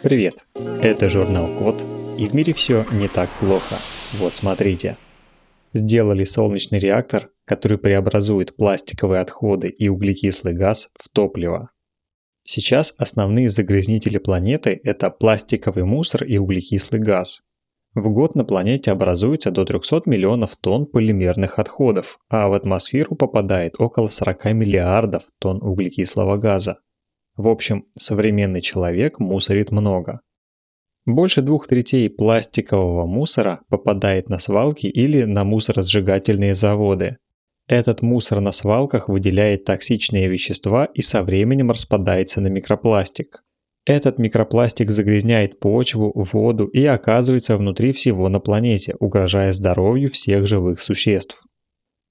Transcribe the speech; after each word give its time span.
Привет, 0.00 0.46
это 0.54 1.10
журнал 1.10 1.52
Код, 1.58 1.84
и 2.16 2.28
в 2.28 2.34
мире 2.34 2.52
все 2.52 2.86
не 2.92 3.08
так 3.08 3.28
плохо. 3.40 3.74
Вот 4.14 4.32
смотрите. 4.32 4.96
Сделали 5.72 6.22
солнечный 6.22 6.78
реактор, 6.78 7.30
который 7.44 7.78
преобразует 7.78 8.54
пластиковые 8.54 9.20
отходы 9.20 9.68
и 9.68 9.88
углекислый 9.88 10.54
газ 10.54 10.90
в 10.96 11.08
топливо. 11.08 11.70
Сейчас 12.44 12.94
основные 12.96 13.50
загрязнители 13.50 14.18
планеты– 14.18 14.80
это 14.84 15.10
пластиковый 15.10 15.82
мусор 15.82 16.22
и 16.22 16.38
углекислый 16.38 17.00
газ. 17.00 17.42
В 17.94 18.08
год 18.08 18.36
на 18.36 18.44
планете 18.44 18.92
образуется 18.92 19.50
до 19.50 19.64
300 19.64 20.02
миллионов 20.06 20.54
тонн 20.60 20.86
полимерных 20.86 21.58
отходов, 21.58 22.20
а 22.28 22.48
в 22.48 22.52
атмосферу 22.52 23.16
попадает 23.16 23.74
около 23.80 24.06
40 24.06 24.44
миллиардов 24.52 25.24
тонн 25.40 25.60
углекислого 25.60 26.36
газа. 26.36 26.78
В 27.38 27.46
общем, 27.48 27.86
современный 27.96 28.60
человек 28.60 29.20
мусорит 29.20 29.70
много. 29.70 30.20
Больше 31.06 31.40
двух 31.40 31.68
третей 31.68 32.10
пластикового 32.10 33.06
мусора 33.06 33.60
попадает 33.68 34.28
на 34.28 34.40
свалки 34.40 34.88
или 34.88 35.22
на 35.22 35.44
мусоросжигательные 35.44 36.56
заводы. 36.56 37.18
Этот 37.68 38.02
мусор 38.02 38.40
на 38.40 38.50
свалках 38.50 39.08
выделяет 39.08 39.64
токсичные 39.64 40.26
вещества 40.26 40.86
и 40.86 41.00
со 41.00 41.22
временем 41.22 41.70
распадается 41.70 42.40
на 42.40 42.48
микропластик. 42.48 43.44
Этот 43.86 44.18
микропластик 44.18 44.90
загрязняет 44.90 45.60
почву, 45.60 46.12
воду 46.14 46.66
и 46.66 46.84
оказывается 46.86 47.56
внутри 47.56 47.92
всего 47.92 48.28
на 48.28 48.40
планете, 48.40 48.96
угрожая 48.98 49.52
здоровью 49.52 50.10
всех 50.10 50.48
живых 50.48 50.80
существ. 50.80 51.40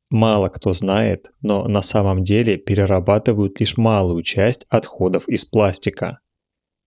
Мало 0.10 0.48
кто 0.50 0.74
знает, 0.74 1.32
но 1.42 1.68
на 1.68 1.82
самом 1.82 2.24
деле 2.24 2.58
перерабатывают 2.58 3.60
лишь 3.60 3.78
малую 3.78 4.24
часть 4.24 4.66
отходов 4.70 5.28
из 5.28 5.44
пластика. 5.44 6.20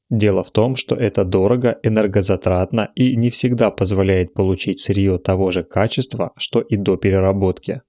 Дело 0.08 0.42
в 0.42 0.50
том, 0.50 0.74
что 0.74 0.96
это 0.96 1.24
дорого, 1.24 1.78
энергозатратно 1.82 2.90
и 2.94 3.14
не 3.16 3.30
всегда 3.30 3.70
позволяет 3.70 4.32
получить 4.32 4.80
сырье 4.80 5.18
того 5.18 5.50
же 5.50 5.62
качества, 5.62 6.32
что 6.36 6.60
и 6.60 6.76
до 6.76 6.96
переработки. 6.96 7.82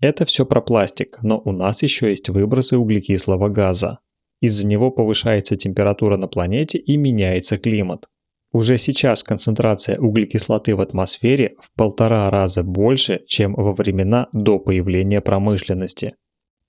Это 0.00 0.24
все 0.24 0.44
про 0.44 0.60
пластик, 0.60 1.18
но 1.22 1.40
у 1.44 1.52
нас 1.52 1.82
еще 1.82 2.10
есть 2.10 2.28
выбросы 2.28 2.76
углекислого 2.76 3.48
газа. 3.48 4.00
Из-за 4.40 4.66
него 4.66 4.90
повышается 4.90 5.56
температура 5.56 6.16
на 6.16 6.28
планете 6.28 6.78
и 6.78 6.96
меняется 6.96 7.58
климат. 7.58 8.08
Уже 8.56 8.78
сейчас 8.78 9.22
концентрация 9.22 9.98
углекислоты 9.98 10.74
в 10.74 10.80
атмосфере 10.80 11.56
в 11.60 11.74
полтора 11.76 12.30
раза 12.30 12.62
больше, 12.62 13.20
чем 13.26 13.52
во 13.52 13.74
времена 13.74 14.28
до 14.32 14.58
появления 14.58 15.20
промышленности. 15.20 16.14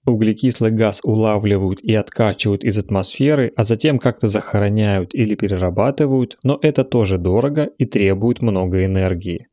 Углекислый 0.06 0.72
газ 0.72 1.00
улавливают 1.06 1.80
и 1.80 1.96
откачивают 1.96 2.66
из 2.66 2.78
атмосферы, 2.78 3.54
а 3.56 3.64
затем 3.64 4.00
как-то 4.00 4.28
захороняют 4.28 5.16
или 5.16 5.36
перерабатывают, 5.36 6.38
но 6.44 6.60
это 6.62 6.84
тоже 6.84 7.18
дорого 7.18 7.70
и 7.78 7.86
требует 7.86 8.42
много 8.42 8.84
энергии. 8.84 9.48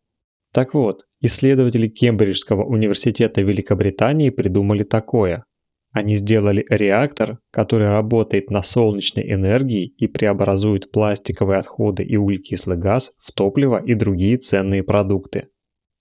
Так 0.52 0.74
вот, 0.74 1.02
исследователи 1.20 1.86
Кембриджского 1.86 2.64
университета 2.64 3.42
Великобритании 3.42 4.30
придумали 4.30 4.82
такое. 4.82 5.44
Они 5.94 6.16
сделали 6.16 6.66
реактор, 6.68 7.38
который 7.52 7.88
работает 7.88 8.50
на 8.50 8.64
солнечной 8.64 9.32
энергии 9.32 9.86
и 9.86 10.08
преобразует 10.08 10.90
пластиковые 10.90 11.60
отходы 11.60 12.02
и 12.02 12.16
углекислый 12.16 12.76
газ 12.76 13.12
в 13.20 13.30
топливо 13.32 13.80
и 13.80 13.94
другие 13.94 14.36
ценные 14.38 14.82
продукты. 14.82 15.50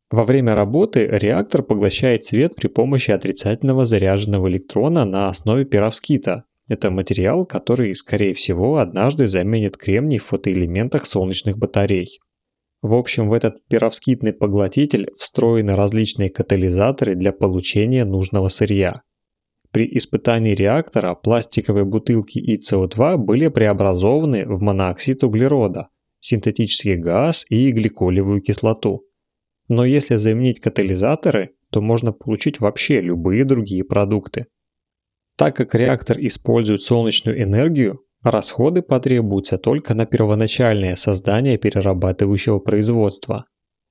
Во 0.10 0.24
время 0.24 0.56
работы 0.56 1.08
реактор 1.08 1.62
поглощает 1.62 2.26
свет 2.26 2.56
при 2.56 2.70
помощи 2.70 3.12
отрицательного 3.12 3.86
заряженного 3.86 4.50
электрона 4.50 5.06
на 5.06 5.30
основе 5.30 5.64
перовскита. 5.64 6.46
Это 6.68 6.90
материал, 6.90 7.46
который, 7.46 7.94
скорее 7.94 8.34
всего, 8.34 8.78
однажды 8.78 9.28
заменит 9.28 9.78
кремний 9.78 10.18
в 10.18 10.26
фотоэлементах 10.26 11.06
солнечных 11.06 11.60
батарей. 11.60 12.20
В 12.82 12.96
общем, 12.96 13.30
в 13.30 13.34
этот 13.34 13.64
перовскитный 13.68 14.34
поглотитель 14.34 15.12
встроены 15.20 15.76
различные 15.76 16.32
катализаторы 16.32 17.14
для 17.14 17.32
получения 17.32 18.06
нужного 18.06 18.48
сырья. 18.48 19.04
При 19.74 19.90
испытании 19.98 20.54
реактора 20.54 21.16
пластиковые 21.16 21.84
бутылки 21.84 22.38
и 22.38 22.62
СО2 22.62 23.18
были 23.18 23.48
преобразованы 23.48 24.46
в 24.46 24.62
монооксид 24.62 25.24
углерода, 25.24 25.90
синтетический 26.20 26.96
газ 26.96 27.44
и 27.50 27.72
гликолевую 27.72 28.42
кислоту. 28.42 29.08
Но 29.70 29.84
если 29.84 30.18
заменить 30.18 30.60
катализаторы, 30.60 31.56
то 31.72 31.82
можно 31.82 32.14
получить 32.14 32.60
вообще 32.60 33.02
любые 33.02 33.46
другие 33.46 33.84
продукты. 33.84 34.46
Так 35.38 35.56
как 35.56 35.74
реактор 35.74 36.20
использует 36.20 36.84
солнечную 36.84 37.42
энергию, 37.42 38.02
расходы 38.22 38.84
потребуются 38.84 39.58
только 39.58 39.96
на 39.96 40.06
первоначальное 40.06 40.96
создание 40.96 41.58
перерабатывающего 41.58 42.60
производства. 42.60 43.46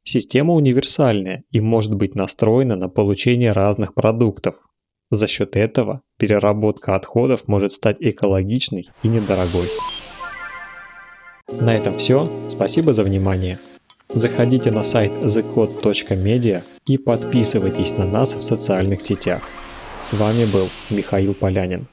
Система 0.04 0.54
универсальная 0.54 1.42
и 1.50 1.58
может 1.58 1.96
быть 1.96 2.14
настроена 2.14 2.76
на 2.76 2.88
получение 2.88 3.50
разных 3.50 3.94
продуктов, 3.94 4.62
за 5.12 5.26
счет 5.26 5.56
этого 5.56 6.00
переработка 6.18 6.96
отходов 6.96 7.46
может 7.46 7.74
стать 7.74 7.98
экологичной 8.00 8.88
и 9.02 9.08
недорогой. 9.08 9.68
На 11.48 11.74
этом 11.74 11.98
все. 11.98 12.26
Спасибо 12.48 12.94
за 12.94 13.04
внимание. 13.04 13.58
Заходите 14.08 14.70
на 14.70 14.84
сайт 14.84 15.12
thecode.media 15.22 16.62
и 16.86 16.96
подписывайтесь 16.96 17.92
на 17.92 18.06
нас 18.06 18.34
в 18.34 18.42
социальных 18.42 19.02
сетях. 19.02 19.42
С 20.00 20.14
вами 20.14 20.46
был 20.46 20.70
Михаил 20.88 21.34
Полянин. 21.34 21.86